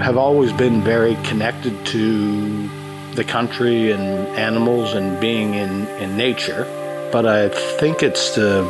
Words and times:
have 0.00 0.16
always 0.16 0.52
been 0.52 0.82
very 0.82 1.16
connected 1.24 1.84
to 1.86 2.68
the 3.14 3.24
country 3.24 3.90
and 3.90 4.02
animals 4.38 4.94
and 4.94 5.20
being 5.20 5.54
in, 5.54 5.88
in 5.98 6.16
nature. 6.16 6.64
But 7.12 7.26
I 7.26 7.48
think 7.78 8.02
it's 8.02 8.34
the, 8.34 8.62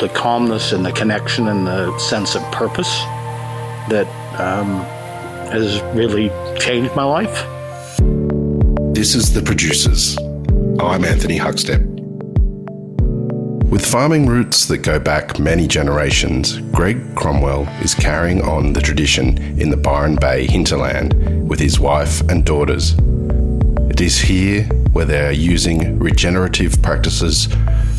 the 0.00 0.08
calmness 0.08 0.72
and 0.72 0.84
the 0.84 0.92
connection 0.92 1.48
and 1.48 1.66
the 1.66 1.98
sense 1.98 2.34
of 2.34 2.42
purpose 2.52 2.92
that 3.88 4.06
um, 4.38 4.80
has 5.50 5.80
really 5.94 6.30
changed 6.58 6.94
my 6.94 7.04
life. 7.04 7.44
This 8.94 9.14
is 9.14 9.32
The 9.32 9.42
Producers. 9.42 10.16
I'm 10.80 11.04
Anthony 11.04 11.38
Huckstep. 11.38 11.95
With 13.76 13.84
farming 13.84 14.24
roots 14.24 14.64
that 14.68 14.78
go 14.78 14.98
back 14.98 15.38
many 15.38 15.68
generations, 15.68 16.56
Greg 16.72 17.14
Cromwell 17.14 17.68
is 17.82 17.94
carrying 17.94 18.40
on 18.40 18.72
the 18.72 18.80
tradition 18.80 19.36
in 19.60 19.68
the 19.68 19.76
Byron 19.76 20.16
Bay 20.16 20.46
hinterland 20.46 21.46
with 21.46 21.60
his 21.60 21.78
wife 21.78 22.22
and 22.30 22.42
daughters. 22.42 22.94
It 23.90 24.00
is 24.00 24.18
here 24.18 24.64
where 24.94 25.04
they 25.04 25.26
are 25.26 25.30
using 25.30 25.98
regenerative 25.98 26.80
practices 26.80 27.48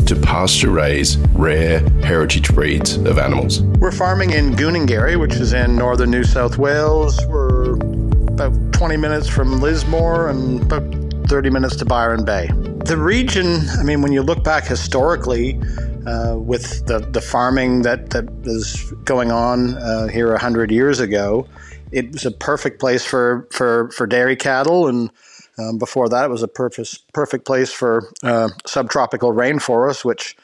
to 0.07 0.15
pasture 0.15 0.71
raise 0.71 1.17
rare 1.35 1.87
heritage 2.01 2.55
breeds 2.55 2.97
of 2.97 3.19
animals. 3.19 3.61
We're 3.61 3.91
farming 3.91 4.31
in 4.31 4.55
Goonengerry, 4.55 5.19
which 5.19 5.35
is 5.35 5.53
in 5.53 5.75
northern 5.75 6.09
New 6.09 6.23
South 6.23 6.57
Wales. 6.57 7.23
We're 7.27 7.73
about 7.73 8.73
20 8.73 8.97
minutes 8.97 9.29
from 9.29 9.61
Lismore 9.61 10.29
and 10.29 10.59
about 10.59 11.27
30 11.27 11.51
minutes 11.51 11.75
to 11.75 11.85
Byron 11.85 12.25
Bay. 12.25 12.49
The 12.87 12.95
region, 12.97 13.69
I 13.77 13.83
mean, 13.83 14.01
when 14.01 14.13
you 14.13 14.21
look 14.21 14.45
back 14.45 14.65
historically, 14.65 15.59
uh, 16.05 16.37
with 16.37 16.85
the, 16.85 16.99
the 16.99 17.19
farming 17.19 17.81
that, 17.81 18.11
that 18.11 18.31
was 18.45 18.93
going 19.03 19.29
on 19.29 19.75
uh, 19.75 20.07
here 20.07 20.31
100 20.31 20.71
years 20.71 21.01
ago, 21.01 21.45
it 21.91 22.13
was 22.13 22.25
a 22.25 22.31
perfect 22.31 22.79
place 22.79 23.03
for, 23.03 23.45
for, 23.51 23.91
for 23.91 24.07
dairy 24.07 24.37
cattle. 24.37 24.87
And 24.87 25.11
um, 25.57 25.77
before 25.77 26.07
that, 26.07 26.23
it 26.23 26.29
was 26.29 26.43
a 26.43 26.47
perfect, 26.47 27.11
perfect 27.11 27.45
place 27.45 27.73
for 27.73 28.09
uh, 28.23 28.47
subtropical 28.65 29.33
rainforest, 29.33 30.05
which, 30.05 30.37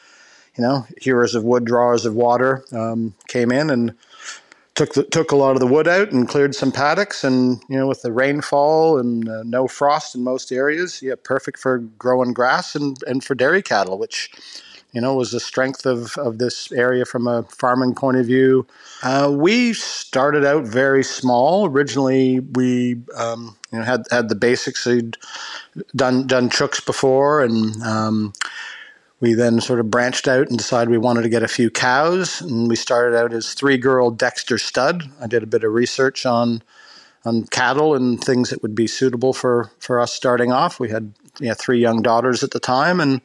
you 0.57 0.63
know, 0.63 0.85
hewers 0.99 1.35
of 1.35 1.45
wood, 1.45 1.63
drawers 1.63 2.05
of 2.05 2.13
water 2.13 2.65
um, 2.73 3.15
came 3.29 3.53
in 3.53 3.69
and 3.69 3.95
took 4.75 4.93
the, 4.93 5.03
took 5.03 5.31
a 5.31 5.35
lot 5.35 5.51
of 5.51 5.59
the 5.59 5.67
wood 5.67 5.87
out 5.87 6.11
and 6.11 6.27
cleared 6.27 6.55
some 6.55 6.71
paddocks 6.71 7.23
and 7.23 7.61
you 7.69 7.77
know 7.77 7.87
with 7.87 8.01
the 8.01 8.11
rainfall 8.11 8.97
and 8.97 9.29
uh, 9.29 9.43
no 9.43 9.67
frost 9.67 10.15
in 10.15 10.23
most 10.23 10.51
areas 10.51 11.01
yeah 11.01 11.13
perfect 11.23 11.59
for 11.59 11.79
growing 11.99 12.33
grass 12.33 12.75
and, 12.75 12.97
and 13.05 13.23
for 13.23 13.35
dairy 13.35 13.61
cattle 13.61 13.97
which 13.97 14.31
you 14.93 15.01
know 15.01 15.15
was 15.15 15.31
the 15.31 15.39
strength 15.39 15.85
of, 15.85 16.15
of 16.17 16.37
this 16.37 16.71
area 16.71 17.03
from 17.03 17.27
a 17.27 17.43
farming 17.43 17.95
point 17.95 18.17
of 18.17 18.25
view. 18.25 18.65
Uh, 19.01 19.29
we 19.35 19.73
started 19.73 20.45
out 20.45 20.63
very 20.63 21.03
small. 21.03 21.67
Originally 21.67 22.39
we 22.39 23.01
um, 23.17 23.57
you 23.71 23.79
know 23.79 23.83
had 23.83 24.03
had 24.11 24.29
the 24.29 24.35
basics 24.35 24.85
we'd 24.85 25.17
done 25.95 26.27
done 26.27 26.49
chooks 26.49 26.83
before 26.85 27.41
and 27.41 27.81
um, 27.83 28.33
we 29.23 29.33
then 29.33 29.61
sort 29.61 29.79
of 29.79 29.89
branched 29.89 30.27
out 30.27 30.49
and 30.49 30.57
decided 30.57 30.89
we 30.89 30.97
wanted 30.97 31.21
to 31.21 31.29
get 31.29 31.43
a 31.43 31.47
few 31.47 31.69
cows, 31.69 32.41
and 32.41 32.67
we 32.67 32.75
started 32.75 33.17
out 33.17 33.31
as 33.31 33.53
three-girl 33.53 34.11
Dexter 34.11 34.57
stud. 34.57 35.01
I 35.21 35.27
did 35.27 35.41
a 35.41 35.47
bit 35.47 35.63
of 35.63 35.71
research 35.71 36.25
on 36.25 36.61
on 37.23 37.45
cattle 37.45 37.95
and 37.95 38.21
things 38.21 38.49
that 38.49 38.61
would 38.61 38.75
be 38.75 38.85
suitable 38.85 39.31
for 39.31 39.71
for 39.79 40.01
us 40.01 40.11
starting 40.11 40.51
off. 40.51 40.77
We 40.77 40.89
had 40.89 41.13
you 41.39 41.47
know, 41.47 41.53
three 41.53 41.79
young 41.79 42.01
daughters 42.01 42.43
at 42.43 42.51
the 42.51 42.59
time, 42.59 42.99
and 42.99 43.21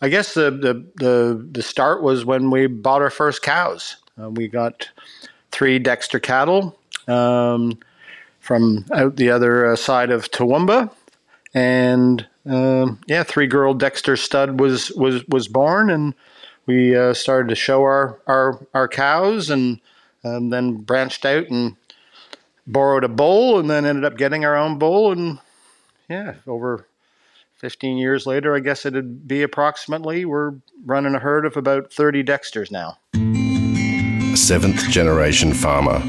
I 0.00 0.08
guess 0.08 0.34
the 0.34 0.52
the 0.52 0.86
the, 1.04 1.48
the 1.50 1.62
start 1.62 2.00
was 2.00 2.24
when 2.24 2.52
we 2.52 2.68
bought 2.68 3.02
our 3.02 3.10
first 3.10 3.42
cows. 3.42 3.96
Uh, 4.16 4.30
we 4.30 4.46
got 4.46 4.88
three 5.50 5.80
Dexter 5.80 6.20
cattle 6.20 6.78
um, 7.08 7.80
from 8.38 8.84
out 8.92 9.16
the 9.16 9.32
other 9.32 9.66
uh, 9.66 9.74
side 9.74 10.12
of 10.12 10.30
Toowoomba, 10.30 10.92
and 11.54 12.24
um, 12.46 13.00
yeah, 13.06 13.22
three 13.22 13.46
girl 13.46 13.74
Dexter 13.74 14.16
stud 14.16 14.60
was 14.60 14.90
was 14.92 15.26
was 15.28 15.48
born, 15.48 15.90
and 15.90 16.14
we 16.66 16.96
uh, 16.96 17.14
started 17.14 17.48
to 17.48 17.54
show 17.54 17.82
our 17.82 18.18
our 18.26 18.66
our 18.74 18.88
cows, 18.88 19.50
and 19.50 19.80
um, 20.24 20.50
then 20.50 20.76
branched 20.76 21.24
out 21.24 21.48
and 21.48 21.76
borrowed 22.66 23.04
a 23.04 23.08
bull, 23.08 23.58
and 23.58 23.70
then 23.70 23.86
ended 23.86 24.04
up 24.04 24.16
getting 24.16 24.44
our 24.44 24.56
own 24.56 24.78
bull, 24.78 25.12
and 25.12 25.38
yeah, 26.08 26.34
over 26.46 26.86
15 27.56 27.96
years 27.96 28.26
later, 28.26 28.54
I 28.54 28.60
guess 28.60 28.84
it'd 28.84 29.26
be 29.26 29.42
approximately. 29.42 30.26
We're 30.26 30.52
running 30.84 31.14
a 31.14 31.18
herd 31.18 31.46
of 31.46 31.56
about 31.56 31.92
30 31.92 32.22
Dexters 32.22 32.70
now. 32.70 32.98
Seventh 34.36 34.90
generation 34.90 35.54
farmer, 35.54 36.02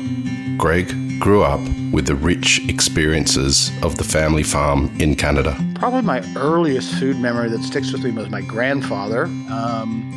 Greg 0.57 1.04
grew 1.19 1.43
up 1.43 1.61
with 1.91 2.05
the 2.07 2.15
rich 2.15 2.67
experiences 2.67 3.71
of 3.83 3.97
the 3.97 4.03
family 4.03 4.43
farm 4.43 4.91
in 4.99 5.15
Canada. 5.15 5.57
Probably 5.75 6.01
my 6.01 6.23
earliest 6.35 6.93
food 6.95 7.17
memory 7.17 7.49
that 7.49 7.63
sticks 7.63 7.91
with 7.91 8.03
me 8.03 8.11
was 8.11 8.29
my 8.29 8.41
grandfather. 8.41 9.25
Um, 9.25 10.11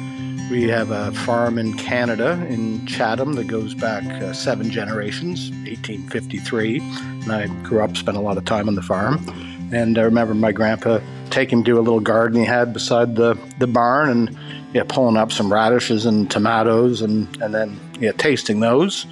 we 0.50 0.62
have 0.64 0.91
a 0.91 1.12
farm 1.12 1.59
in 1.59 1.75
Canada, 1.75 2.44
in 2.48 2.86
Chatham, 2.86 3.34
that 3.34 3.48
goes 3.48 3.75
back 3.75 4.03
uh, 4.04 4.32
seven 4.32 4.70
generations, 4.70 5.50
1853. 5.50 6.81
And 6.81 7.32
I 7.32 7.47
grew 7.62 7.82
up, 7.82 7.97
spent 7.97 8.16
a 8.16 8.20
lot 8.20 8.38
of 8.38 8.44
time 8.47 8.66
on 8.66 8.75
the 8.75 8.82
farm. 8.82 9.25
And 9.72 9.98
I 9.98 10.03
remember 10.03 10.34
my 10.34 10.53
grandpa 10.53 11.00
taking 11.28 11.59
him 11.59 11.65
to 11.65 11.72
a 11.78 11.82
little 11.82 12.00
garden 12.00 12.41
he 12.41 12.47
had 12.47 12.72
beside 12.72 13.16
the, 13.16 13.38
the 13.59 13.66
barn 13.66 14.09
and 14.09 14.38
yeah, 14.72 14.84
pulling 14.88 15.19
up 15.19 15.32
some 15.32 15.53
radishes 15.53 16.06
and 16.06 16.30
tomatoes 16.30 17.03
and, 17.03 17.28
and 17.42 17.54
then 17.54 17.78
yeah, 18.00 18.12
tasting 18.12 18.60
those. 18.60 19.06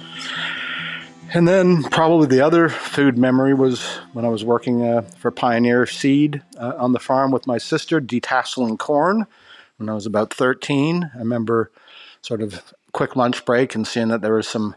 And 1.37 1.47
then 1.47 1.83
probably 1.83 2.25
the 2.25 2.43
other 2.43 2.67
food 2.67 3.15
memory 3.15 3.53
was 3.53 3.85
when 4.13 4.25
I 4.25 4.29
was 4.29 4.43
working 4.43 4.83
uh, 4.83 5.03
for 5.19 5.29
Pioneer 5.29 5.85
Seed 5.85 6.41
uh, 6.59 6.73
on 6.79 6.93
the 6.93 6.99
farm 6.99 7.29
with 7.29 7.45
my 7.45 7.59
sister, 7.59 8.01
detasseling 8.01 8.79
corn 8.79 9.27
when 9.77 9.87
I 9.87 9.93
was 9.93 10.07
about 10.07 10.33
13. 10.33 11.11
I 11.13 11.17
remember 11.19 11.69
sort 12.23 12.41
of 12.41 12.73
quick 12.91 13.15
lunch 13.15 13.45
break 13.45 13.75
and 13.75 13.85
seeing 13.85 14.07
that 14.07 14.21
there 14.21 14.33
was 14.33 14.47
some 14.47 14.75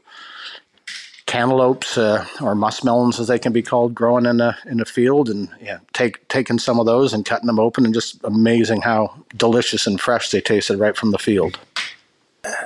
cantaloupes 1.25 1.97
uh, 1.97 2.27
or 2.43 2.55
muskmelons 2.55 3.19
as 3.19 3.29
they 3.29 3.39
can 3.39 3.55
be 3.55 3.63
called 3.63 3.95
growing 3.95 4.27
in 4.27 4.43
a 4.43 4.59
in 4.67 4.81
a 4.81 4.85
field 4.85 5.31
and 5.31 5.49
yeah 5.63 5.79
take 5.95 6.29
taking 6.29 6.59
some 6.59 6.79
of 6.79 6.85
those 6.85 7.15
and 7.15 7.25
cutting 7.25 7.47
them 7.47 7.61
open 7.61 7.87
and 7.87 7.95
just 7.95 8.23
amazing 8.25 8.83
how 8.83 9.15
delicious 9.35 9.87
and 9.87 9.99
fresh 9.99 10.29
they 10.29 10.43
tasted 10.43 10.79
right 10.79 10.97
from 10.97 11.11
the 11.11 11.19
field. 11.19 11.59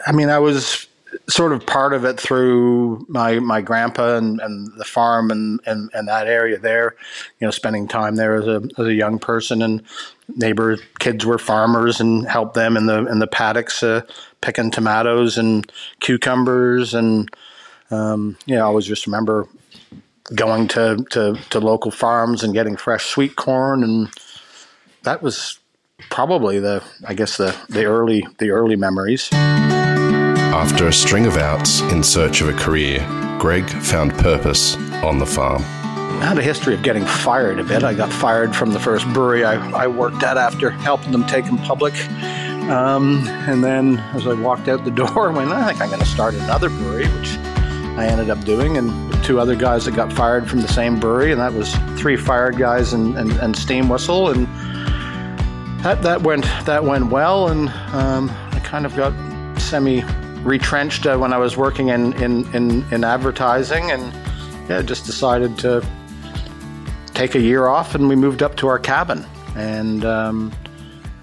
I 0.05 0.11
mean, 0.11 0.31
I 0.31 0.41
was 0.41 0.89
sort 1.29 1.53
of 1.53 1.65
part 1.67 1.93
of 1.93 2.05
it 2.05 2.21
through 2.21 3.05
my 3.09 3.39
my 3.39 3.61
grandpa 3.61 4.17
and, 4.17 4.41
and 4.41 4.71
the 4.77 4.85
farm 4.85 5.31
and, 5.31 5.61
and, 5.67 5.91
and 5.95 6.09
that 6.09 6.27
area 6.27 6.59
there, 6.59 6.97
you 7.41 7.47
know, 7.47 7.51
spending 7.51 7.89
time 7.89 8.17
there 8.17 8.35
as 8.35 8.47
a 8.47 8.63
as 8.79 8.87
a 8.87 8.95
young 8.95 9.19
person. 9.19 9.63
And 9.63 9.83
neighbor 10.37 10.77
kids 10.99 11.25
were 11.25 11.39
farmers 11.39 12.01
and 12.01 12.27
helped 12.27 12.55
them 12.55 12.77
in 12.77 12.87
the 12.87 13.07
in 13.07 13.19
the 13.19 13.27
paddocks 13.27 13.83
uh, 13.83 14.03
picking 14.41 14.71
tomatoes 14.71 15.39
and 15.39 15.71
cucumbers. 16.01 16.95
And 16.95 17.31
um, 17.91 18.37
you 18.47 18.57
know, 18.57 18.63
I 18.63 18.67
always 18.67 18.87
just 18.87 19.07
remember 19.07 19.49
going 20.35 20.69
to, 20.69 21.05
to, 21.11 21.39
to 21.51 21.61
local 21.61 21.91
farms 21.91 22.43
and 22.43 22.55
getting 22.55 22.77
fresh 22.77 23.05
sweet 23.05 23.37
corn. 23.37 23.85
And 23.85 24.09
that 25.03 25.23
was 25.23 25.59
probably 26.11 26.59
the 26.59 26.83
I 27.07 27.15
guess 27.15 27.37
the, 27.37 27.57
the 27.69 27.85
early 27.85 28.27
the 28.39 28.51
early 28.51 28.77
memories. 28.77 29.31
After 30.55 30.87
a 30.87 30.93
string 30.93 31.27
of 31.27 31.37
outs 31.37 31.81
in 31.81 32.01
search 32.05 32.41
of 32.41 32.49
a 32.49 32.53
career, 32.53 33.01
Greg 33.41 33.69
found 33.69 34.15
purpose 34.15 34.77
on 35.03 35.19
the 35.19 35.27
farm. 35.27 35.63
I 35.63 36.27
had 36.27 36.39
a 36.39 36.43
history 36.43 36.75
of 36.75 36.83
getting 36.85 37.05
fired 37.05 37.59
a 37.59 37.65
bit. 37.65 37.83
I 37.83 37.93
got 37.93 38.13
fired 38.13 38.55
from 38.55 38.73
the 38.73 38.79
first 38.79 39.05
brewery 39.13 39.45
I, 39.45 39.57
I 39.73 39.89
worked 39.89 40.23
at 40.23 40.39
after 40.39 40.71
helping 40.71 41.11
them 41.11 41.27
take 41.27 41.45
them 41.47 41.59
public. 41.59 41.93
Um, 42.71 43.27
and 43.49 43.65
then 43.65 43.99
as 44.15 44.29
I 44.29 44.35
walked 44.35 44.69
out 44.69 44.85
the 44.85 44.91
door, 44.93 45.29
I 45.29 45.33
went, 45.37 45.51
I 45.51 45.67
think 45.67 45.81
I'm 45.83 45.89
going 45.89 46.01
to 46.01 46.07
start 46.07 46.35
another 46.35 46.69
brewery, 46.71 47.09
which 47.09 47.37
I 47.99 48.07
ended 48.07 48.31
up 48.31 48.43
doing. 48.45 48.77
And 48.77 49.13
two 49.25 49.41
other 49.41 49.57
guys 49.57 49.87
that 49.87 49.97
got 49.97 50.13
fired 50.13 50.49
from 50.49 50.63
the 50.63 50.69
same 50.69 51.01
brewery, 51.01 51.33
and 51.33 51.41
that 51.41 51.53
was 51.53 51.75
three 52.01 52.17
fired 52.17 52.57
guys 52.57 52.93
and, 52.93 53.19
and, 53.19 53.33
and 53.33 53.57
steam 53.57 53.89
whistle. 53.89 54.31
And 54.31 54.47
that, 55.83 56.01
that 56.03 56.23
went 56.23 56.45
that 56.65 56.85
went 56.85 57.11
well, 57.11 57.49
and 57.49 57.71
um, 57.93 58.31
I 58.53 58.61
kind 58.61 58.87
of 58.87 58.95
got 58.95 59.13
semi 59.61 60.05
retrenched 60.45 61.07
uh, 61.07 61.17
when 61.17 61.33
I 61.33 61.39
was 61.39 61.57
working 61.57 61.89
in, 61.89 62.13
in, 62.23 62.55
in, 62.55 62.85
in, 62.93 63.05
advertising 63.05 63.91
and 63.91 64.03
yeah, 64.69 64.83
just 64.83 65.07
decided 65.07 65.59
to 65.59 65.87
take 67.15 67.35
a 67.35 67.41
year 67.41 67.67
off 67.67 67.95
and 67.95 68.09
we 68.09 68.17
moved 68.17 68.43
up 68.43 68.57
to 68.57 68.69
our 68.69 68.79
cabin. 68.79 69.25
And 69.57 70.05
um, 70.05 70.53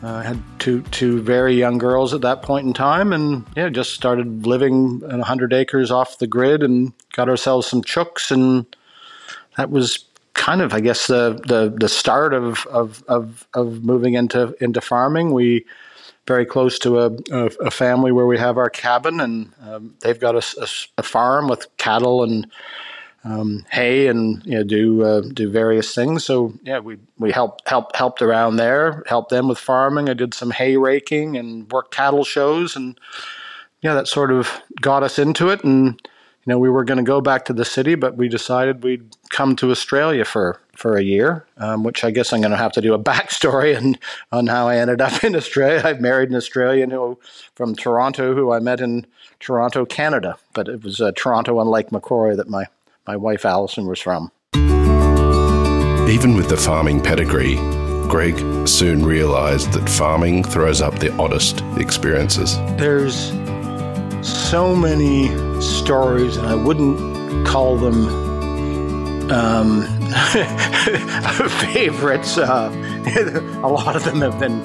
I 0.01 0.23
had 0.23 0.41
two, 0.59 0.81
two 0.83 1.21
very 1.21 1.53
young 1.53 1.77
girls 1.77 2.13
at 2.13 2.21
that 2.21 2.41
point 2.41 2.65
in 2.65 2.73
time 2.73 3.13
and 3.13 3.45
yeah, 3.55 3.69
just 3.69 3.93
started 3.93 4.47
living 4.47 5.01
100 5.01 5.53
acres 5.53 5.91
off 5.91 6.17
the 6.17 6.27
grid 6.27 6.63
and 6.63 6.91
got 7.13 7.29
ourselves 7.29 7.67
some 7.67 7.83
chooks. 7.83 8.31
And 8.31 8.65
that 9.57 9.69
was 9.69 10.03
kind 10.33 10.61
of, 10.61 10.73
I 10.73 10.79
guess, 10.79 11.07
the, 11.07 11.39
the, 11.45 11.75
the 11.79 11.89
start 11.89 12.33
of, 12.33 12.65
of, 12.67 13.03
of, 13.07 13.47
of 13.53 13.83
moving 13.83 14.15
into, 14.15 14.55
into 14.59 14.81
farming. 14.81 15.33
We 15.33 15.65
very 16.27 16.45
close 16.45 16.77
to 16.79 16.99
a, 16.99 17.11
a, 17.31 17.45
a, 17.65 17.71
family 17.71 18.11
where 18.11 18.27
we 18.27 18.37
have 18.37 18.57
our 18.57 18.69
cabin, 18.69 19.19
and 19.19 19.51
um, 19.61 19.95
they've 20.01 20.19
got 20.19 20.35
a, 20.35 20.67
a, 20.97 21.03
farm 21.03 21.47
with 21.47 21.65
cattle 21.77 22.23
and 22.23 22.47
um, 23.23 23.65
hay 23.71 24.07
and 24.07 24.43
you 24.45 24.53
know, 24.53 24.63
do 24.63 25.03
uh, 25.03 25.21
do 25.21 25.49
various 25.49 25.93
things. 25.93 26.23
So 26.23 26.53
yeah, 26.63 26.79
we 26.79 26.97
we 27.17 27.31
helped 27.31 27.67
helped 27.67 27.95
helped 27.95 28.21
around 28.21 28.57
there, 28.57 29.03
helped 29.07 29.29
them 29.29 29.47
with 29.47 29.57
farming. 29.57 30.09
I 30.09 30.13
did 30.13 30.33
some 30.33 30.51
hay 30.51 30.77
raking 30.77 31.37
and 31.37 31.71
worked 31.71 31.93
cattle 31.93 32.23
shows, 32.23 32.75
and 32.75 32.99
yeah, 33.81 33.93
that 33.93 34.07
sort 34.07 34.31
of 34.31 34.61
got 34.79 35.03
us 35.03 35.19
into 35.19 35.49
it. 35.49 35.63
And 35.63 35.99
you 36.45 36.49
know, 36.51 36.59
we 36.59 36.69
were 36.69 36.83
going 36.83 36.97
to 36.97 37.03
go 37.03 37.21
back 37.21 37.45
to 37.45 37.53
the 37.53 37.65
city, 37.65 37.95
but 37.95 38.17
we 38.17 38.27
decided 38.27 38.83
we'd 38.83 39.15
come 39.29 39.55
to 39.57 39.71
Australia 39.71 40.25
for 40.25 40.59
for 40.81 40.97
a 40.97 41.03
year, 41.03 41.45
um, 41.57 41.83
which 41.83 42.03
I 42.03 42.09
guess 42.09 42.33
I'm 42.33 42.41
going 42.41 42.51
to 42.51 42.57
have 42.57 42.71
to 42.73 42.81
do 42.81 42.95
a 42.95 42.99
backstory 43.11 43.77
and 43.77 43.97
on 44.31 44.47
how 44.47 44.67
I 44.67 44.77
ended 44.77 44.99
up 44.99 45.23
in 45.23 45.35
Australia. 45.35 45.81
I 45.85 45.93
married 45.93 46.29
an 46.29 46.35
Australian 46.35 46.89
who 46.89 47.19
from 47.55 47.75
Toronto, 47.75 48.33
who 48.33 48.51
I 48.51 48.59
met 48.59 48.81
in 48.81 49.05
Toronto, 49.39 49.85
Canada, 49.85 50.37
but 50.53 50.67
it 50.67 50.83
was 50.83 50.99
uh, 50.99 51.11
Toronto 51.15 51.59
on 51.59 51.67
Lake 51.67 51.91
Macquarie 51.91 52.35
that 52.35 52.49
my 52.49 52.65
my 53.07 53.15
wife 53.15 53.45
Allison 53.45 53.87
was 53.87 53.99
from. 53.99 54.31
Even 56.09 56.35
with 56.35 56.49
the 56.49 56.57
farming 56.57 57.01
pedigree, 57.01 57.55
Greg 58.07 58.67
soon 58.67 59.05
realized 59.05 59.71
that 59.73 59.87
farming 59.89 60.43
throws 60.43 60.81
up 60.81 60.99
the 60.99 61.11
oddest 61.13 61.61
experiences. 61.77 62.57
There's 62.77 63.31
so 64.21 64.75
many 64.75 65.29
stories, 65.61 66.37
and 66.37 66.47
I 66.47 66.55
wouldn't 66.55 67.47
call 67.47 67.77
them 67.77 69.31
um, 69.31 70.00
favorites. 71.73 72.37
Uh, 72.37 72.71
a 73.63 73.67
lot 73.67 73.95
of 73.95 74.03
them 74.03 74.21
have 74.21 74.39
been 74.39 74.59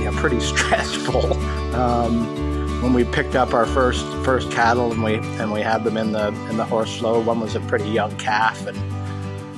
yeah, 0.00 0.10
pretty 0.14 0.40
stressful. 0.52 1.32
Um, 1.74 2.82
when 2.82 2.92
we 2.92 3.04
picked 3.04 3.34
up 3.34 3.54
our 3.54 3.66
first 3.66 4.04
first 4.24 4.50
cattle 4.50 4.92
and 4.92 5.02
we 5.02 5.14
and 5.14 5.52
we 5.52 5.60
had 5.60 5.84
them 5.84 5.96
in 5.96 6.12
the 6.12 6.28
in 6.50 6.56
the 6.56 6.64
horse 6.64 6.98
flow, 6.98 7.20
one 7.20 7.40
was 7.40 7.54
a 7.54 7.60
pretty 7.60 7.88
young 7.88 8.16
calf, 8.18 8.66
and 8.66 8.78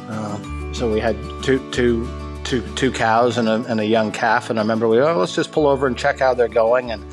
uh, 0.08 0.72
so 0.72 0.92
we 0.92 1.00
had 1.00 1.16
two 1.42 1.58
two 1.70 2.08
two 2.44 2.62
two 2.74 2.92
cows 2.92 3.38
and 3.38 3.48
a, 3.48 3.64
and 3.68 3.80
a 3.80 3.86
young 3.86 4.12
calf. 4.12 4.50
And 4.50 4.58
I 4.58 4.62
remember 4.62 4.88
we 4.88 5.00
oh 5.00 5.18
let's 5.18 5.34
just 5.34 5.52
pull 5.52 5.66
over 5.66 5.86
and 5.86 5.96
check 5.96 6.20
how 6.20 6.34
they're 6.34 6.48
going 6.48 6.90
and 6.90 7.04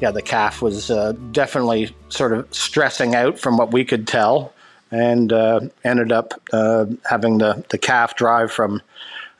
yeah, 0.00 0.10
the 0.10 0.22
calf 0.22 0.62
was 0.62 0.90
uh, 0.90 1.12
definitely 1.32 1.94
sort 2.08 2.32
of 2.32 2.46
stressing 2.54 3.14
out 3.14 3.38
from 3.38 3.56
what 3.56 3.72
we 3.72 3.84
could 3.84 4.06
tell, 4.06 4.52
and 4.90 5.32
uh, 5.32 5.60
ended 5.84 6.12
up 6.12 6.34
uh, 6.52 6.86
having 7.08 7.38
the, 7.38 7.64
the 7.70 7.78
calf 7.78 8.16
drive 8.16 8.50
from 8.50 8.82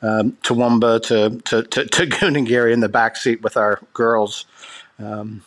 um, 0.01 0.33
Toowoomba 0.43 1.01
to, 1.03 1.41
to, 1.41 1.63
to, 1.63 1.85
to 1.85 2.05
Goonengerry 2.07 2.71
in 2.73 2.79
the 2.79 2.89
back 2.89 3.15
seat 3.15 3.41
with 3.41 3.57
our 3.57 3.79
girls. 3.93 4.45
Um, 4.97 5.43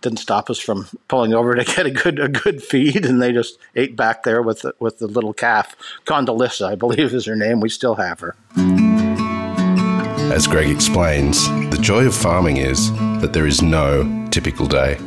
didn't 0.00 0.18
stop 0.18 0.50
us 0.50 0.58
from 0.58 0.86
pulling 1.08 1.32
over 1.32 1.54
to 1.54 1.64
get 1.64 1.86
a 1.86 1.90
good 1.90 2.20
a 2.20 2.28
good 2.28 2.62
feed, 2.62 3.06
and 3.06 3.22
they 3.22 3.32
just 3.32 3.58
ate 3.74 3.96
back 3.96 4.22
there 4.22 4.42
with 4.42 4.60
the, 4.60 4.74
with 4.78 4.98
the 4.98 5.06
little 5.06 5.32
calf. 5.32 5.74
Condoleezza, 6.04 6.66
I 6.66 6.74
believe, 6.74 7.14
is 7.14 7.24
her 7.24 7.34
name. 7.34 7.60
We 7.60 7.70
still 7.70 7.94
have 7.94 8.20
her. 8.20 8.36
As 10.30 10.46
Greg 10.46 10.70
explains, 10.70 11.48
the 11.70 11.78
joy 11.80 12.06
of 12.06 12.14
farming 12.14 12.58
is 12.58 12.92
that 13.20 13.32
there 13.32 13.46
is 13.46 13.62
no 13.62 14.28
typical 14.30 14.66
day. 14.66 14.98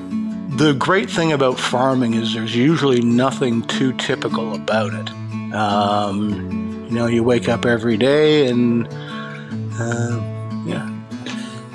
The 0.57 0.73
great 0.73 1.07
thing 1.07 1.33
about 1.33 1.59
farming 1.59 2.15
is 2.15 2.33
there's 2.33 2.55
usually 2.55 2.99
nothing 2.99 3.61
too 3.61 3.93
typical 3.93 4.55
about 4.55 4.91
it. 4.91 5.53
Um, 5.53 6.87
you 6.89 6.95
know, 6.95 7.05
you 7.05 7.23
wake 7.23 7.47
up 7.47 7.63
every 7.63 7.95
day 7.95 8.47
and 8.47 8.87
uh, 9.79 10.19
yeah, 10.65 10.89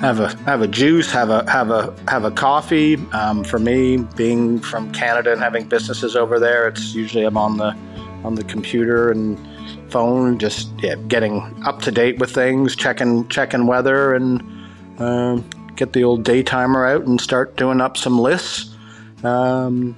have 0.01 0.19
a 0.19 0.35
have 0.43 0.61
a 0.61 0.67
juice, 0.67 1.09
have 1.11 1.29
a 1.29 1.49
have 1.49 1.71
a 1.71 1.95
have 2.09 2.25
a 2.25 2.31
coffee. 2.31 2.95
Um, 3.13 3.45
for 3.45 3.57
me, 3.57 3.99
being 4.17 4.59
from 4.59 4.91
Canada 4.91 5.31
and 5.31 5.41
having 5.41 5.65
businesses 5.65 6.17
over 6.17 6.37
there, 6.37 6.67
it's 6.67 6.93
usually 6.93 7.23
I'm 7.23 7.37
on 7.37 7.55
the 7.55 7.73
on 8.25 8.35
the 8.35 8.43
computer 8.43 9.11
and 9.11 9.39
phone, 9.93 10.39
just 10.39 10.67
yeah, 10.79 10.95
getting 11.07 11.39
up 11.65 11.81
to 11.83 11.91
date 11.91 12.19
with 12.19 12.31
things, 12.31 12.75
checking 12.75 13.29
checking 13.29 13.65
weather, 13.65 14.13
and 14.13 14.43
uh, 14.99 15.37
get 15.77 15.93
the 15.93 16.03
old 16.03 16.25
day 16.25 16.43
timer 16.43 16.85
out 16.85 17.03
and 17.05 17.21
start 17.21 17.55
doing 17.55 17.79
up 17.79 17.95
some 17.95 18.19
lists. 18.19 18.71
Um, 19.23 19.95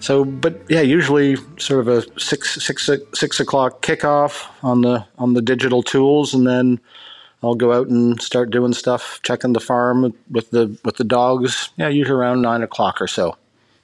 so, 0.00 0.24
but 0.24 0.60
yeah, 0.68 0.80
usually 0.80 1.36
sort 1.58 1.80
of 1.80 1.88
a 1.88 2.20
six 2.20 2.62
six 2.62 2.88
six 3.14 3.40
o'clock 3.40 3.82
kickoff 3.82 4.46
on 4.62 4.82
the 4.82 5.04
on 5.18 5.34
the 5.34 5.42
digital 5.42 5.82
tools, 5.82 6.34
and 6.34 6.46
then 6.46 6.80
I'll 7.42 7.54
go 7.54 7.72
out 7.72 7.88
and 7.88 8.20
start 8.20 8.50
doing 8.50 8.72
stuff, 8.72 9.20
checking 9.22 9.52
the 9.52 9.60
farm 9.60 10.14
with 10.30 10.50
the 10.50 10.78
with 10.84 10.96
the 10.96 11.04
dogs. 11.04 11.70
Yeah, 11.76 11.88
usually 11.88 12.18
around 12.18 12.42
nine 12.42 12.62
o'clock 12.62 13.00
or 13.00 13.08
so. 13.08 13.36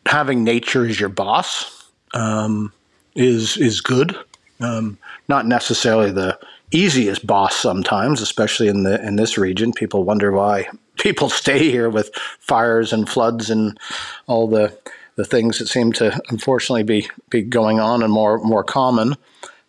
Having 0.06 0.44
nature 0.44 0.86
as 0.86 1.00
your 1.00 1.08
boss 1.08 1.90
um, 2.12 2.72
is 3.14 3.56
is 3.56 3.80
good. 3.80 4.16
Um, 4.60 4.98
not 5.28 5.46
necessarily 5.46 6.12
the 6.12 6.38
easiest 6.74 7.26
boss 7.26 7.54
sometimes, 7.54 8.20
especially 8.20 8.68
in 8.68 8.82
the 8.82 9.02
in 9.04 9.16
this 9.16 9.38
region. 9.38 9.72
People 9.72 10.04
wonder 10.04 10.32
why 10.32 10.68
people 10.98 11.28
stay 11.28 11.58
here 11.58 11.88
with 11.88 12.14
fires 12.40 12.92
and 12.92 13.08
floods 13.08 13.50
and 13.50 13.78
all 14.26 14.48
the 14.48 14.76
the 15.16 15.24
things 15.24 15.58
that 15.58 15.68
seem 15.68 15.92
to 15.92 16.20
unfortunately 16.30 16.82
be 16.82 17.08
be 17.30 17.42
going 17.42 17.80
on 17.80 18.02
and 18.02 18.12
more 18.12 18.38
more 18.38 18.64
common. 18.64 19.14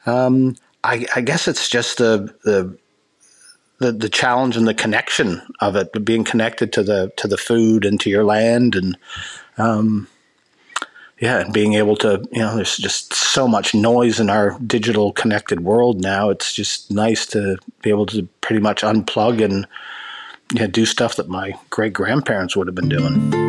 Um, 0.06 0.56
I, 0.84 1.06
I, 1.16 1.22
guess 1.22 1.48
it's 1.48 1.68
just 1.68 1.98
the 1.98 2.34
the 2.44 2.78
the, 3.80 3.92
the 3.92 4.10
challenge 4.10 4.56
and 4.56 4.68
the 4.68 4.74
connection 4.74 5.42
of 5.60 5.76
it, 5.76 6.06
being 6.06 6.24
connected 6.24 6.72
to 6.74 6.84
the 6.84 7.12
to 7.18 7.28
the 7.28 7.38
food 7.38 7.86
and 7.86 8.00
to 8.02 8.10
your 8.10 8.24
land, 8.24 8.76
and 8.76 8.98
um, 9.58 10.08
yeah, 11.20 11.40
and 11.40 11.54
being 11.54 11.76
able 11.76 11.96
to 11.98 12.28
you 12.32 12.40
know, 12.40 12.56
there's 12.56 12.78
just 12.78 13.14
so 13.14 13.48
much 13.48 13.74
noise 13.74 14.20
in 14.20 14.30
our 14.30 14.60
digital 14.60 15.14
connected 15.14 15.62
world 15.62 16.02
now. 16.02 16.30
It's 16.30 16.54
just 16.54 16.92
nice 16.92 17.26
to 17.28 17.58
be 17.82 17.90
able 17.90 18.06
to 18.08 18.28
pretty 18.42 18.62
much 18.62 18.82
unplug 18.82 19.44
and 19.44 19.68
yeah, 20.54 20.68
do 20.68 20.86
stuff 20.86 21.16
that 21.16 21.30
my 21.30 21.54
great 21.70 21.94
grandparents 21.94 22.56
would 22.56 22.68
have 22.68 22.76
been 22.76 22.90
doing. 22.90 23.46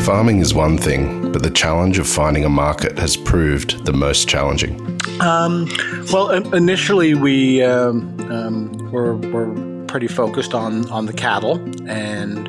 Farming 0.00 0.40
is 0.40 0.52
one 0.52 0.78
thing, 0.78 1.30
but 1.30 1.42
the 1.42 1.50
challenge 1.50 1.98
of 1.98 2.08
finding 2.08 2.44
a 2.44 2.48
market 2.48 2.98
has 2.98 3.16
proved 3.16 3.84
the 3.84 3.92
most 3.92 4.28
challenging. 4.28 5.00
Um, 5.20 5.68
well, 6.12 6.30
initially 6.54 7.14
we 7.14 7.62
um, 7.62 8.18
um, 8.32 8.90
were, 8.90 9.16
were 9.16 9.54
pretty 9.86 10.08
focused 10.08 10.54
on, 10.54 10.90
on 10.90 11.06
the 11.06 11.12
cattle, 11.12 11.60
and 11.88 12.48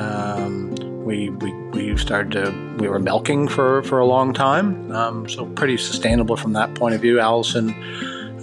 um, 0.00 0.74
we, 1.04 1.30
we, 1.30 1.52
we 1.78 1.96
started 1.96 2.32
to 2.32 2.76
we 2.78 2.88
were 2.88 2.98
milking 2.98 3.48
for, 3.48 3.82
for 3.82 3.98
a 3.98 4.06
long 4.06 4.32
time, 4.32 4.90
um, 4.92 5.28
so 5.28 5.46
pretty 5.46 5.76
sustainable 5.76 6.36
from 6.36 6.52
that 6.52 6.74
point 6.74 6.94
of 6.94 7.00
view. 7.00 7.20
Allison 7.20 7.74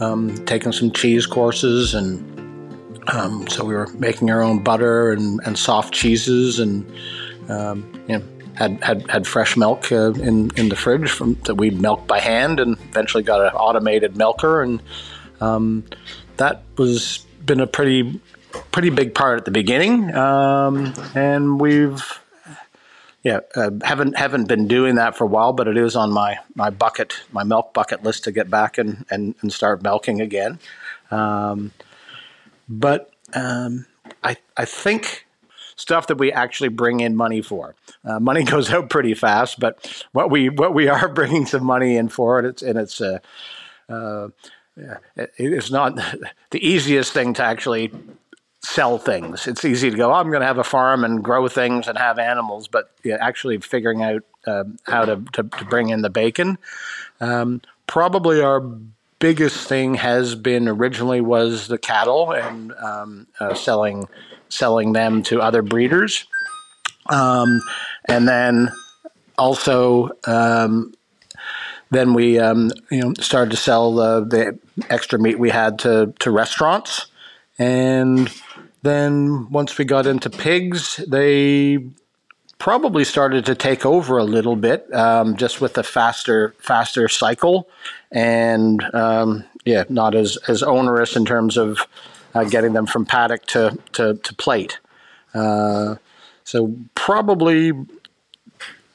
um, 0.01 0.33
taking 0.45 0.71
some 0.71 0.91
cheese 0.91 1.25
courses, 1.25 1.93
and 1.93 2.23
so 3.49 3.63
we 3.65 3.73
were 3.73 3.87
making 3.97 4.31
our 4.31 4.41
own 4.41 4.63
butter 4.63 5.11
and, 5.11 5.39
and 5.45 5.57
soft 5.57 5.93
cheeses, 5.93 6.59
and 6.59 6.89
you 8.07 8.17
know 8.17 8.23
had 8.55 8.81
had, 8.83 9.09
had 9.09 9.27
fresh 9.27 9.57
milk 9.57 9.91
uh, 9.91 10.13
in 10.13 10.49
in 10.55 10.69
the 10.69 10.75
fridge 10.75 11.09
from 11.09 11.35
that 11.45 11.55
we 11.55 11.69
milked 11.69 12.07
by 12.07 12.19
hand, 12.19 12.59
and 12.59 12.77
eventually 12.89 13.23
got 13.23 13.41
an 13.41 13.53
automated 13.53 14.17
milker, 14.17 14.61
and 14.61 14.81
um, 15.41 15.83
that 16.37 16.63
was 16.77 17.25
been 17.45 17.59
a 17.59 17.67
pretty 17.67 18.19
pretty 18.71 18.89
big 18.89 19.13
part 19.13 19.37
at 19.37 19.45
the 19.45 19.51
beginning, 19.51 20.13
um, 20.15 20.93
and 21.13 21.59
we've 21.59 22.19
yeah 23.25 23.39
uh, 23.55 23.71
haven't 23.83 24.15
haven't 24.15 24.47
been 24.47 24.67
doing 24.67 24.95
that 24.95 25.17
for 25.17 25.25
a 25.25 25.27
while, 25.27 25.51
but 25.51 25.67
it 25.67 25.75
is 25.75 25.95
on 25.95 26.13
my 26.13 26.37
my 26.55 26.69
bucket 26.69 27.13
my 27.33 27.43
milk 27.43 27.73
bucket 27.73 28.03
list 28.03 28.23
to 28.23 28.31
get 28.31 28.49
back 28.49 28.77
and 28.77 29.05
and, 29.09 29.35
and 29.41 29.51
start 29.51 29.81
milking 29.81 30.21
again. 30.21 30.59
Um, 31.11 31.71
but 32.69 33.11
um, 33.33 33.87
I 34.23 34.37
I 34.55 34.65
think 34.65 35.25
stuff 35.75 36.07
that 36.07 36.17
we 36.17 36.31
actually 36.31 36.69
bring 36.69 36.99
in 36.99 37.15
money 37.15 37.41
for. 37.41 37.75
Uh, 38.03 38.19
money 38.19 38.43
goes 38.55 38.71
out 38.71 38.89
pretty 38.89 39.15
fast, 39.15 39.59
but 39.59 40.05
what 40.11 40.29
we 40.29 40.49
what 40.49 40.73
we 40.75 40.87
are 40.87 41.09
bringing 41.13 41.47
some 41.47 41.65
money 41.65 41.97
in 41.97 42.07
for, 42.09 42.37
and 42.37 42.47
it's 42.47 42.61
and 42.61 42.77
it's 42.77 43.01
uh, 43.01 43.19
uh, 43.89 44.27
it's 45.17 45.71
not 45.71 45.95
the 46.51 46.65
easiest 46.65 47.11
thing 47.11 47.33
to 47.33 47.43
actually 47.43 47.91
sell 48.65 48.97
things. 48.97 49.47
It's 49.47 49.63
easy 49.63 49.91
to 49.91 49.97
go, 49.97 50.11
oh, 50.11 50.15
I'm 50.15 50.29
going 50.29 50.41
to 50.41 50.47
have 50.47 50.57
a 50.57 50.63
farm 50.63 51.03
and 51.03 51.23
grow 51.23 51.47
things 51.47 51.87
and 51.87 51.97
have 51.97 52.17
animals, 52.17 52.67
but 52.67 52.91
yeah, 53.03 53.17
actually 53.21 53.59
figuring 53.59 54.01
out 54.01 54.23
um, 54.47 54.77
how 54.83 55.05
to, 55.05 55.23
to, 55.33 55.43
to, 55.43 55.65
bring 55.65 55.89
in 55.89 56.01
the 56.01 56.09
bacon. 56.09 56.57
Um, 57.21 57.61
probably 57.87 58.41
our 58.41 58.61
biggest 59.19 59.67
thing 59.67 59.95
has 59.95 60.35
been 60.35 60.67
originally 60.67 61.21
was 61.21 61.67
the 61.67 61.77
cattle 61.77 62.31
and 62.31 62.73
um, 62.73 63.27
uh, 63.39 63.53
selling 63.53 64.07
selling 64.49 64.93
them 64.93 65.23
to 65.23 65.41
other 65.41 65.61
breeders. 65.61 66.25
Um, 67.09 67.61
and 68.07 68.27
then 68.27 68.71
also, 69.37 70.11
um, 70.25 70.93
then 71.91 72.13
we 72.13 72.39
um, 72.39 72.71
you 72.91 73.01
know 73.01 73.13
started 73.19 73.51
to 73.51 73.57
sell 73.57 73.93
the, 73.93 74.25
the 74.25 74.85
extra 74.89 75.19
meat 75.19 75.39
we 75.39 75.49
had 75.49 75.79
to, 75.79 76.13
to 76.19 76.31
restaurants. 76.31 77.07
And 77.57 78.29
then 78.85 79.49
once 79.49 79.77
we 79.77 79.85
got 79.85 80.05
into 80.05 80.29
pigs, 80.29 80.97
they 81.07 81.79
probably 82.57 83.03
started 83.03 83.45
to 83.45 83.55
take 83.55 83.85
over 83.85 84.17
a 84.17 84.23
little 84.23 84.55
bit, 84.55 84.91
um, 84.93 85.35
just 85.35 85.61
with 85.61 85.73
the 85.73 85.83
faster 85.83 86.55
faster 86.59 87.07
cycle, 87.07 87.69
and 88.11 88.83
um, 88.93 89.43
yeah, 89.65 89.83
not 89.89 90.15
as 90.15 90.37
as 90.47 90.63
onerous 90.63 91.15
in 91.15 91.25
terms 91.25 91.57
of 91.57 91.87
uh, 92.33 92.43
getting 92.43 92.73
them 92.73 92.85
from 92.85 93.05
paddock 93.05 93.45
to 93.47 93.77
to, 93.93 94.15
to 94.15 94.35
plate. 94.35 94.79
Uh, 95.33 95.95
so 96.43 96.75
probably 96.95 97.71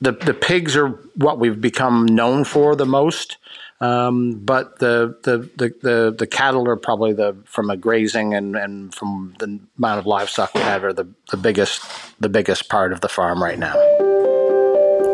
the 0.00 0.12
the 0.12 0.35
pigs 0.35 0.76
are 0.76 0.88
what 1.16 1.38
we've 1.38 1.61
become 1.61 2.06
known 2.06 2.44
for 2.44 2.76
the 2.76 2.87
most. 2.87 3.37
Um, 3.82 4.40
but 4.44 4.78
the, 4.78 5.16
the, 5.22 5.38
the, 5.56 5.75
the, 5.80 6.14
the 6.18 6.26
cattle 6.26 6.68
are 6.68 6.76
probably 6.76 7.14
the 7.14 7.34
from 7.46 7.70
a 7.70 7.76
grazing 7.78 8.34
and, 8.34 8.54
and 8.54 8.94
from 8.94 9.34
the 9.38 9.58
amount 9.78 10.00
of 10.00 10.06
livestock 10.06 10.52
we 10.54 10.60
have 10.60 10.84
are 10.84 10.92
the, 10.92 11.08
the 11.30 11.38
biggest 11.38 11.82
the 12.20 12.28
biggest 12.28 12.68
part 12.68 12.92
of 12.92 13.00
the 13.00 13.08
farm 13.08 13.42
right 13.42 13.58
now. 13.58 13.75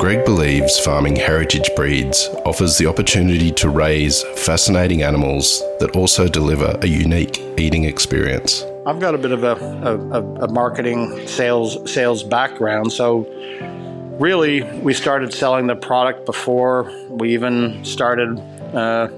Greg 0.00 0.25
believes 0.25 0.78
farming 0.80 1.16
heritage 1.16 1.70
breeds 1.76 2.28
offers 2.44 2.76
the 2.76 2.87
opportunity 2.87 3.50
to 3.52 3.70
raise 3.70 4.25
fascinating 4.35 5.02
animals 5.02 5.61
that 5.78 5.94
also 5.96 6.28
deliver 6.28 6.76
a 6.82 6.87
unique 6.87 7.38
eating 7.56 7.85
experience. 7.85 8.64
I've 8.85 9.00
got 9.00 9.14
a 9.14 9.18
bit 9.18 9.30
of 9.30 9.44
a, 9.44 9.54
a, 9.54 10.44
a 10.44 10.49
marketing 10.49 11.26
sales 11.28 11.90
sales 11.90 12.25
background, 12.25 12.92
so 12.92 13.26
really 14.18 14.64
we 14.80 14.92
started 14.92 15.32
selling 15.32 15.66
the 15.68 15.76
product 15.76 16.26
before 16.26 16.92
we 17.08 17.32
even 17.32 17.85
started 17.85 18.38
uh, 18.76 19.09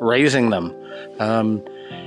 raising 0.00 0.50
them. 0.50 0.74
Um, 1.18 1.62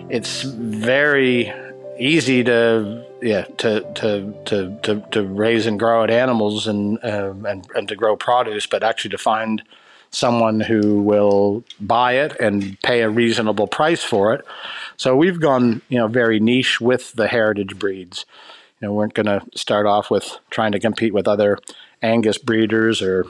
it's 0.09 0.43
very 0.43 1.51
easy 1.97 2.43
to 2.43 3.05
yeah 3.21 3.43
to 3.57 3.81
to 3.93 4.33
to 4.45 4.79
to, 4.83 5.03
to 5.11 5.23
raise 5.23 5.65
and 5.65 5.79
grow 5.79 6.03
at 6.03 6.09
animals 6.09 6.67
and, 6.67 6.99
uh, 7.03 7.33
and 7.47 7.67
and 7.75 7.87
to 7.87 7.95
grow 7.95 8.15
produce, 8.15 8.65
but 8.65 8.83
actually 8.83 9.11
to 9.11 9.17
find 9.17 9.63
someone 10.11 10.59
who 10.59 11.01
will 11.01 11.63
buy 11.79 12.13
it 12.13 12.35
and 12.39 12.79
pay 12.81 13.01
a 13.01 13.09
reasonable 13.09 13.67
price 13.67 14.03
for 14.03 14.33
it. 14.33 14.43
So 14.97 15.15
we've 15.15 15.39
gone 15.39 15.81
you 15.89 15.97
know 15.97 16.07
very 16.07 16.39
niche 16.39 16.81
with 16.81 17.13
the 17.13 17.27
heritage 17.27 17.77
breeds. 17.79 18.25
You 18.81 18.87
know, 18.87 18.93
we 18.93 18.97
weren't 18.97 19.13
going 19.13 19.25
to 19.25 19.41
start 19.55 19.85
off 19.85 20.09
with 20.09 20.37
trying 20.49 20.71
to 20.71 20.79
compete 20.79 21.13
with 21.13 21.27
other 21.27 21.59
Angus 22.01 22.37
breeders 22.37 23.01
or 23.01 23.25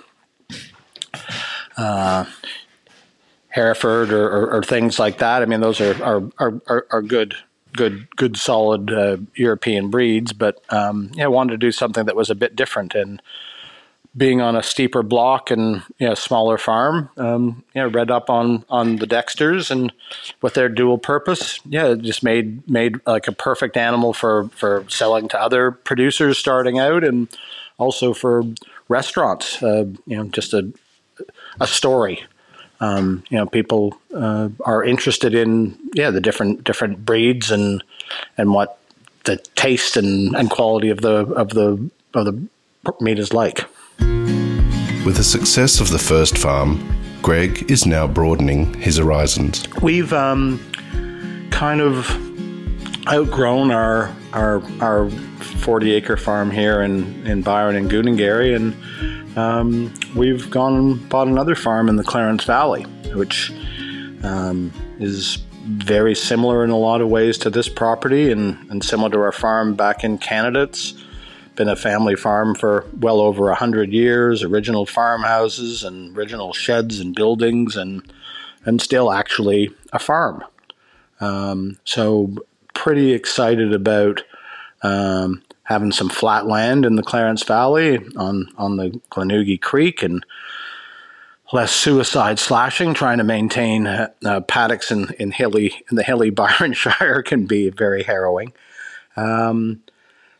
uh, 1.75 2.25
Hereford 3.49 4.11
or, 4.11 4.29
or, 4.29 4.55
or, 4.55 4.63
things 4.63 4.99
like 4.99 5.17
that. 5.17 5.41
I 5.41 5.45
mean, 5.45 5.59
those 5.59 5.81
are 5.81 6.03
are, 6.03 6.61
are, 6.67 6.85
are 6.91 7.01
good, 7.01 7.35
good, 7.73 8.07
good, 8.15 8.37
solid 8.37 8.91
uh, 8.91 9.17
European 9.35 9.89
breeds. 9.89 10.33
But 10.33 10.61
um, 10.69 11.11
yeah, 11.15 11.25
I 11.25 11.29
wanted 11.29 11.51
to 11.53 11.57
do 11.57 11.71
something 11.71 12.05
that 12.05 12.15
was 12.15 12.29
a 12.29 12.35
bit 12.35 12.55
different. 12.55 12.93
And 12.93 13.21
being 14.15 14.39
on 14.39 14.55
a 14.55 14.61
steeper 14.61 15.01
block 15.01 15.49
and 15.49 15.81
you 15.97 16.07
know, 16.07 16.13
smaller 16.13 16.59
farm, 16.59 17.09
um, 17.17 17.63
you 17.73 17.81
know, 17.81 17.87
read 17.87 18.11
up 18.11 18.29
on 18.29 18.65
on 18.69 18.97
the 18.97 19.07
Dexters 19.07 19.71
and 19.71 19.91
with 20.41 20.53
their 20.53 20.69
dual 20.69 20.99
purpose, 20.99 21.59
yeah, 21.65 21.87
it 21.87 22.01
just 22.01 22.21
made 22.21 22.69
made 22.69 22.99
like 23.07 23.27
a 23.27 23.31
perfect 23.31 23.77
animal 23.77 24.13
for 24.13 24.49
for 24.49 24.85
selling 24.89 25.27
to 25.29 25.41
other 25.41 25.71
producers 25.71 26.37
starting 26.37 26.77
out 26.77 27.03
and 27.03 27.27
also 27.79 28.13
for 28.13 28.43
restaurants. 28.89 29.61
Uh, 29.63 29.85
you 30.05 30.17
know, 30.17 30.25
just 30.25 30.53
a 30.53 30.71
a 31.59 31.65
story 31.65 32.23
um, 32.79 33.23
you 33.29 33.37
know, 33.37 33.45
people 33.45 33.97
uh, 34.13 34.49
are 34.65 34.83
interested 34.83 35.33
in 35.33 35.77
yeah 35.93 36.11
the 36.11 36.21
different 36.21 36.63
different 36.63 37.05
breeds 37.05 37.51
and 37.51 37.83
and 38.37 38.53
what 38.53 38.79
the 39.25 39.37
taste 39.55 39.97
and, 39.97 40.35
and 40.35 40.49
quality 40.49 40.89
of 40.89 41.01
the 41.01 41.25
of 41.33 41.49
the 41.49 41.89
of 42.13 42.25
the 42.25 42.47
meat 43.01 43.19
is 43.19 43.33
like. 43.33 43.65
With 45.05 45.17
the 45.17 45.23
success 45.23 45.79
of 45.79 45.89
the 45.89 45.99
first 45.99 46.37
farm, 46.37 46.79
Greg 47.21 47.69
is 47.69 47.85
now 47.85 48.07
broadening 48.07 48.73
his 48.75 48.97
horizons. 48.97 49.65
We've 49.81 50.13
um, 50.13 50.59
kind 51.51 51.81
of 51.81 52.09
outgrown 53.07 53.71
our 53.71 54.13
our 54.33 54.63
our 54.81 55.09
40 55.09 55.93
acre 55.93 56.17
farm 56.17 56.51
here 56.51 56.81
in 56.81 57.25
in 57.27 57.41
Byron 57.41 57.75
and 57.75 57.91
Goonengerry 57.91 58.55
and 58.55 58.73
um, 59.35 59.93
we've 60.15 60.49
gone 60.49 60.75
and 60.75 61.09
bought 61.09 61.27
another 61.27 61.55
farm 61.55 61.89
in 61.89 61.95
the 61.95 62.03
Clarence 62.03 62.43
Valley, 62.43 62.83
which 63.13 63.51
um, 64.23 64.71
is 64.99 65.37
very 65.65 66.15
similar 66.15 66.63
in 66.63 66.69
a 66.69 66.77
lot 66.77 67.01
of 67.01 67.09
ways 67.09 67.37
to 67.39 67.49
this 67.49 67.69
property 67.69 68.31
and, 68.31 68.57
and 68.71 68.83
similar 68.83 69.09
to 69.09 69.19
our 69.19 69.31
farm 69.31 69.75
back 69.75 70.03
in 70.03 70.17
Canada. 70.17 70.63
It's 70.63 70.95
been 71.55 71.69
a 71.69 71.75
family 71.75 72.15
farm 72.15 72.55
for 72.55 72.85
well 72.99 73.19
over 73.19 73.45
100 73.45 73.91
years, 73.91 74.43
original 74.43 74.85
farmhouses 74.85 75.83
and 75.83 76.17
original 76.17 76.53
sheds 76.53 76.99
and 76.99 77.13
buildings, 77.13 77.75
and, 77.75 78.01
and 78.65 78.81
still 78.81 79.11
actually 79.11 79.69
a 79.93 79.99
farm. 79.99 80.43
Um, 81.19 81.77
so, 81.83 82.33
pretty 82.73 83.11
excited 83.11 83.73
about 83.73 84.23
um, 84.83 85.43
having 85.69 85.91
some 85.91 86.09
flat 86.09 86.47
land 86.47 86.83
in 86.83 86.95
the 86.95 87.03
Clarence 87.03 87.43
Valley 87.43 87.99
on 88.17 88.51
on 88.57 88.77
the 88.77 88.89
Glenugie 89.11 89.61
Creek 89.61 90.01
and 90.01 90.25
less 91.53 91.71
suicide 91.71 92.39
slashing. 92.39 92.95
Trying 92.95 93.19
to 93.19 93.23
maintain 93.23 93.85
uh, 93.85 94.41
paddocks 94.47 94.91
in, 94.91 95.13
in 95.19 95.31
hilly 95.31 95.85
in 95.89 95.95
the 95.95 96.03
hilly 96.03 96.29
Byron 96.41 96.73
Shire 96.73 97.21
can 97.21 97.45
be 97.45 97.69
very 97.69 98.01
harrowing. 98.01 98.51
Um, 99.15 99.81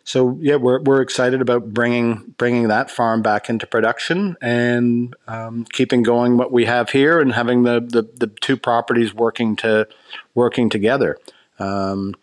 so 0.04 0.36
yeah, 0.42 0.56
we're 0.56 0.82
we're 0.82 1.02
excited 1.02 1.42
about 1.42 1.76
bringing 1.76 2.34
bringing 2.40 2.70
that 2.70 2.90
farm 2.90 3.22
back 3.22 3.52
into 3.52 3.68
production 3.68 4.36
and 4.42 5.16
um, 5.28 5.66
keeping 5.66 6.02
going 6.02 6.38
what 6.38 6.52
we 6.52 6.66
have 6.66 6.90
here 6.90 7.20
and 7.20 7.32
having 7.32 7.62
the, 7.62 7.80
the, 7.82 8.10
the 8.18 8.34
two 8.42 8.58
properties 8.58 9.14
working 9.14 9.56
to 9.58 9.88
working 10.34 10.72
together. 10.72 11.20
Um, 11.60 12.16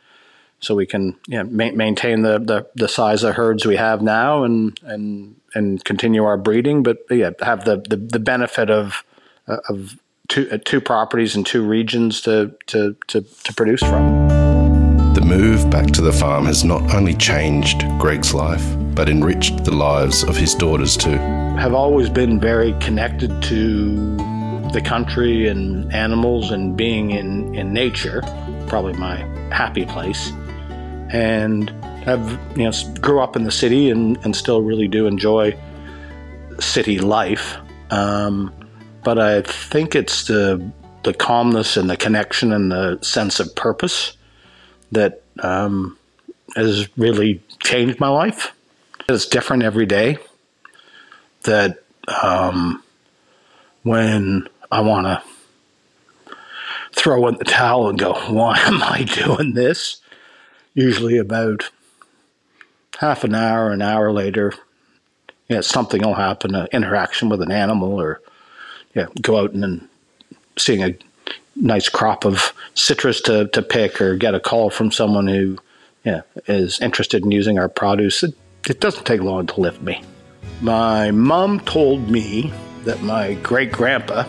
so 0.61 0.75
we 0.75 0.87
can 0.87 1.17
you 1.27 1.43
know, 1.43 1.45
ma- 1.45 1.73
maintain 1.73 2.23
the, 2.23 2.39
the, 2.39 2.67
the 2.75 2.89
size 2.89 3.23
of 3.23 3.35
herds 3.35 3.67
we 3.67 3.77
have 3.77 4.03
now 4.03 4.45
and 4.45 4.79
and 4.83 5.37
and 5.55 5.83
continue 5.85 6.25
our 6.25 6.37
breeding, 6.37 6.83
but 6.83 6.99
yeah, 7.11 7.31
have 7.41 7.65
the, 7.65 7.79
the, 7.89 7.97
the 7.97 8.19
benefit 8.19 8.71
of 8.71 9.03
uh, 9.49 9.57
of 9.69 9.99
two 10.29 10.49
uh, 10.53 10.59
two 10.65 10.81
properties 10.81 11.35
and 11.35 11.47
two 11.47 11.67
regions 11.67 12.21
to, 12.23 12.55
to 12.67 12.97
to 13.07 13.23
to 13.45 13.55
produce 13.55 13.81
from. 13.81 14.29
The 15.15 15.23
move 15.23 15.71
back 15.71 15.87
to 15.93 16.03
the 16.03 16.13
farm 16.13 16.45
has 16.45 16.63
not 16.63 16.95
only 16.95 17.15
changed 17.15 17.85
Greg's 17.99 18.35
life, 18.35 18.65
but 18.95 19.09
enriched 19.09 19.65
the 19.65 19.75
lives 19.75 20.25
of 20.25 20.37
his 20.37 20.55
daughters 20.55 20.97
too. 20.97 21.19
Have 21.57 21.73
always 21.73 22.11
been 22.11 22.39
very 22.39 22.75
connected 22.81 23.43
to 23.45 24.17
the 24.73 24.83
country 24.85 25.49
and 25.49 25.91
animals 25.95 26.51
and 26.51 26.77
being 26.77 27.13
in, 27.13 27.55
in 27.55 27.73
nature, 27.73 28.21
probably 28.67 28.93
my 28.95 29.17
happy 29.51 29.87
place 29.87 30.33
and 31.13 31.71
have 32.05 32.39
you 32.57 32.65
know 32.65 32.73
grew 33.01 33.21
up 33.21 33.37
in 33.37 33.45
the 33.45 33.51
city 33.51 33.91
and, 33.91 34.17
and 34.25 34.35
still 34.35 34.63
really 34.63 34.89
do 34.89 35.07
enjoy 35.07 35.57
city 36.61 36.99
life. 36.99 37.57
Um, 37.91 38.53
but 39.05 39.19
I 39.19 39.43
think 39.43 39.95
it's 39.95 40.27
the 40.27 40.71
the 41.03 41.15
calmness 41.15 41.77
and 41.77 41.89
the 41.89 41.97
connection 41.97 42.53
and 42.53 42.73
the 42.73 42.99
sense 43.03 43.39
of 43.39 43.55
purpose 43.55 44.17
that 44.91 45.23
um, 45.41 45.97
has 46.57 46.89
really 46.97 47.41
changed 47.63 48.01
my 48.01 48.09
life. 48.09 48.53
It's 49.09 49.27
different 49.27 49.63
every 49.63 49.87
day. 49.87 50.19
That 51.45 51.79
um, 52.23 52.83
when 53.85 54.49
I 54.73 54.81
want 54.81 55.07
to 55.07 55.23
throw 56.93 57.29
in 57.29 57.37
the 57.37 57.45
towel 57.45 57.89
and 57.89 57.99
go, 57.99 58.15
why 58.29 58.59
am 58.59 58.83
I 58.83 59.05
doing 59.25 59.55
this? 59.55 59.99
Usually 60.77 61.17
about 61.17 61.71
half 62.99 63.25
an 63.25 63.35
hour, 63.35 63.73
an 63.73 63.83
hour 63.83 64.13
later, 64.13 64.53
you 65.49 65.57
know, 65.57 65.63
something 65.63 66.03
will 66.03 66.15
happen, 66.15 66.55
an 66.55 66.69
interaction 66.71 67.29
with 67.29 67.43
an 67.43 67.51
animal, 67.51 68.01
or 68.01 68.21
yeah, 68.95 69.07
go 69.21 69.39
out 69.39 69.53
and, 69.53 69.89
seeing 70.59 70.83
a 70.83 70.97
nice 71.55 71.91
crop 71.91 72.25
of 72.25 72.55
citrus 72.73 73.21
to, 73.21 73.47
to 73.49 73.61
pick, 73.61 74.01
or 74.01 74.17
get 74.17 74.35
a 74.35 74.41
call 74.41 74.71
from 74.71 74.91
someone 74.91 75.27
who 75.27 75.59
yeah, 76.05 76.23
is 76.47 76.81
interested 76.81 77.25
in 77.25 77.31
using 77.31 77.59
our 77.59 77.69
produce. 77.69 78.23
It, 78.23 78.35
it 78.67 78.81
doesn't 78.81 79.05
take 79.05 79.21
long 79.21 79.47
to 79.49 79.61
lift 79.61 79.83
me. 79.83 80.03
My 80.63 81.11
mom 81.11 81.61
told 81.61 82.09
me 82.09 82.53
that 82.85 83.03
my 83.03 83.35
great 83.35 83.71
grandpa 83.71 84.25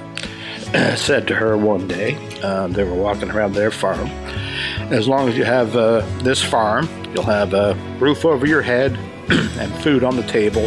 said 0.95 1.27
to 1.27 1.35
her 1.35 1.57
one 1.57 1.87
day, 1.87 2.17
uh, 2.43 2.67
they 2.67 2.83
were 2.83 2.95
walking 2.95 3.31
around 3.31 3.53
their 3.53 3.71
farm, 3.71 4.09
as 4.89 5.05
long 5.05 5.27
as 5.27 5.37
you 5.37 5.43
have 5.43 5.75
uh, 5.75 5.99
this 6.19 6.41
farm, 6.41 6.87
you'll 7.13 7.23
have 7.23 7.53
a 7.53 7.73
roof 7.99 8.23
over 8.23 8.45
your 8.45 8.61
head 8.61 8.93
and 9.29 9.83
food 9.83 10.01
on 10.01 10.15
the 10.15 10.23
table, 10.23 10.65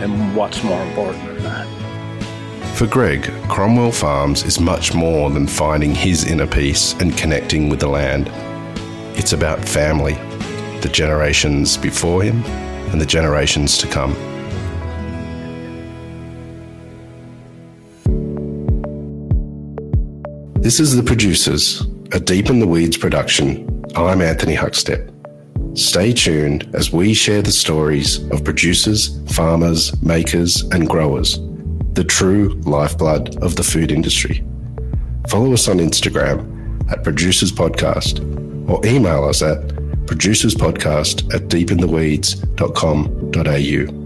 and 0.00 0.34
what's 0.34 0.64
more 0.64 0.82
important 0.84 1.22
than 1.26 1.42
that. 1.42 2.74
For 2.74 2.86
Greg, 2.86 3.24
Cromwell 3.50 3.92
Farms 3.92 4.42
is 4.44 4.58
much 4.58 4.94
more 4.94 5.28
than 5.28 5.46
finding 5.46 5.94
his 5.94 6.24
inner 6.24 6.46
peace 6.46 6.94
and 6.94 7.14
connecting 7.18 7.68
with 7.68 7.78
the 7.78 7.88
land. 7.88 8.30
It's 9.18 9.34
about 9.34 9.62
family, 9.62 10.14
the 10.80 10.88
generations 10.90 11.76
before 11.76 12.22
him, 12.22 12.42
and 12.90 12.98
the 12.98 13.04
generations 13.04 13.76
to 13.78 13.86
come. 13.86 14.14
This 20.62 20.80
is 20.80 20.96
The 20.96 21.02
Producers, 21.02 21.86
a 22.12 22.20
Deep 22.20 22.48
in 22.48 22.58
the 22.58 22.66
Weeds 22.66 22.96
production. 22.96 23.84
I'm 23.94 24.22
Anthony 24.22 24.56
Huckstep. 24.56 25.14
Stay 25.76 26.14
tuned 26.14 26.74
as 26.74 26.90
we 26.90 27.12
share 27.12 27.42
the 27.42 27.52
stories 27.52 28.26
of 28.30 28.44
producers, 28.44 29.20
farmers, 29.32 30.00
makers, 30.02 30.62
and 30.72 30.88
growers, 30.88 31.38
the 31.92 32.04
true 32.04 32.54
lifeblood 32.64 33.36
of 33.42 33.56
the 33.56 33.62
food 33.62 33.92
industry. 33.92 34.42
Follow 35.28 35.52
us 35.52 35.68
on 35.68 35.76
Instagram 35.78 36.90
at 36.90 37.04
Producers 37.04 37.52
Podcast 37.52 38.20
or 38.70 38.80
email 38.86 39.24
us 39.24 39.42
at 39.42 39.58
producerspodcast 40.06 41.34
at 41.34 41.42
deepintheweeds.com.au. 41.48 43.97